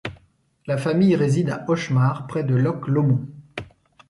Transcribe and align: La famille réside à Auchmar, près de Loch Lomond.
La 0.65 0.77
famille 0.79 1.15
réside 1.15 1.51
à 1.51 1.63
Auchmar, 1.69 2.25
près 2.25 2.43
de 2.43 2.55
Loch 2.55 2.87
Lomond. 2.87 3.23